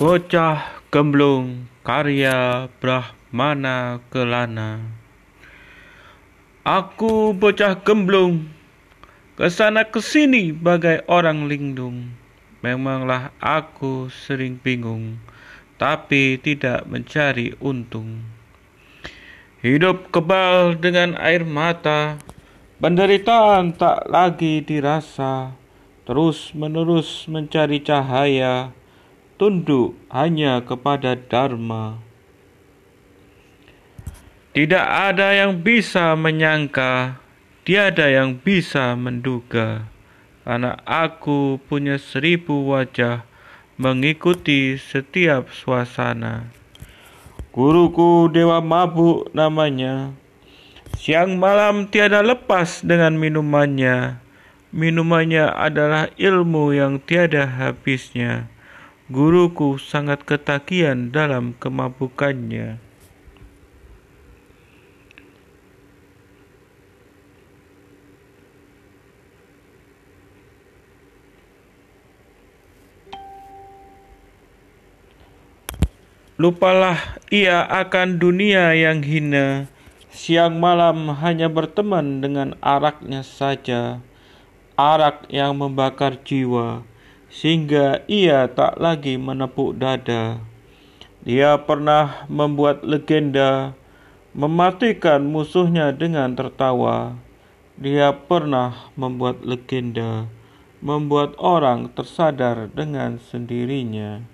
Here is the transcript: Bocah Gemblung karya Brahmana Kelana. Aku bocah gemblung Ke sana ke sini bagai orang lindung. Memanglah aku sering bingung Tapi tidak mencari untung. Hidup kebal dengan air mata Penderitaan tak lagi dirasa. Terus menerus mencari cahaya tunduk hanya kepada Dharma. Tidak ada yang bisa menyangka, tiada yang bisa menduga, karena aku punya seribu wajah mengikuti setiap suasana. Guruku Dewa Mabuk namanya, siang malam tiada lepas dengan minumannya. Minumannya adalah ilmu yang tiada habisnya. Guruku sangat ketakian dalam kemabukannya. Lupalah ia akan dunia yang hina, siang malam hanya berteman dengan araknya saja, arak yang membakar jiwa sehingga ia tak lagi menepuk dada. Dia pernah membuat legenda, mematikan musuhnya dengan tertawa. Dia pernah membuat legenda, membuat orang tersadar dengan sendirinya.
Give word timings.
Bocah 0.00 0.82
Gemblung 0.88 1.68
karya 1.84 2.68
Brahmana 2.80 4.00
Kelana. 4.08 4.80
Aku 6.64 7.36
bocah 7.36 7.76
gemblung 7.82 8.48
Ke 9.36 9.52
sana 9.52 9.84
ke 9.84 10.00
sini 10.00 10.54
bagai 10.54 11.04
orang 11.10 11.44
lindung. 11.44 12.16
Memanglah 12.64 13.36
aku 13.36 14.08
sering 14.08 14.56
bingung 14.56 15.20
Tapi 15.76 16.40
tidak 16.40 16.88
mencari 16.88 17.52
untung. 17.60 18.24
Hidup 19.60 20.08
kebal 20.08 20.80
dengan 20.80 21.20
air 21.20 21.44
mata 21.44 22.16
Penderitaan 22.80 23.76
tak 23.76 24.08
lagi 24.10 24.64
dirasa. 24.64 25.54
Terus 26.02 26.50
menerus 26.56 27.30
mencari 27.30 27.78
cahaya 27.78 28.74
tunduk 29.42 29.98
hanya 30.06 30.62
kepada 30.62 31.18
Dharma. 31.18 31.98
Tidak 34.54 34.86
ada 34.86 35.34
yang 35.34 35.66
bisa 35.66 36.14
menyangka, 36.14 37.18
tiada 37.66 38.06
yang 38.06 38.38
bisa 38.38 38.94
menduga, 38.94 39.90
karena 40.46 40.78
aku 40.86 41.58
punya 41.66 41.98
seribu 41.98 42.70
wajah 42.70 43.26
mengikuti 43.82 44.78
setiap 44.78 45.50
suasana. 45.50 46.46
Guruku 47.50 48.30
Dewa 48.30 48.62
Mabuk 48.62 49.26
namanya, 49.34 50.14
siang 51.02 51.42
malam 51.42 51.90
tiada 51.90 52.22
lepas 52.22 52.86
dengan 52.86 53.18
minumannya. 53.18 54.22
Minumannya 54.70 55.50
adalah 55.50 56.14
ilmu 56.14 56.78
yang 56.78 57.02
tiada 57.02 57.50
habisnya. 57.50 58.51
Guruku 59.12 59.76
sangat 59.76 60.24
ketakian 60.24 61.12
dalam 61.12 61.52
kemabukannya. 61.60 62.80
Lupalah 76.40 77.20
ia 77.28 77.68
akan 77.68 78.16
dunia 78.16 78.72
yang 78.72 79.04
hina, 79.04 79.68
siang 80.08 80.56
malam 80.56 81.12
hanya 81.20 81.52
berteman 81.52 82.24
dengan 82.24 82.56
araknya 82.64 83.20
saja, 83.20 84.00
arak 84.80 85.28
yang 85.28 85.52
membakar 85.60 86.16
jiwa 86.24 86.88
sehingga 87.32 88.04
ia 88.04 88.44
tak 88.52 88.76
lagi 88.76 89.16
menepuk 89.16 89.80
dada. 89.80 90.36
Dia 91.24 91.56
pernah 91.56 92.28
membuat 92.28 92.84
legenda, 92.84 93.72
mematikan 94.36 95.24
musuhnya 95.24 95.96
dengan 95.96 96.36
tertawa. 96.36 97.16
Dia 97.80 98.12
pernah 98.12 98.92
membuat 99.00 99.40
legenda, 99.40 100.28
membuat 100.84 101.32
orang 101.40 101.88
tersadar 101.96 102.68
dengan 102.68 103.16
sendirinya. 103.16 104.31